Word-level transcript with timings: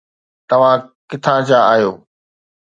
توهان 0.49 0.79
ڪٿان 1.09 1.39
جا 1.47 1.59
آهيو 1.71 1.91